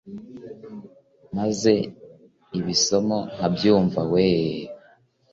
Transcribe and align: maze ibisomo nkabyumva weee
maze 1.37 1.73
ibisomo 2.59 3.17
nkabyumva 3.33 4.01
weee 4.11 4.61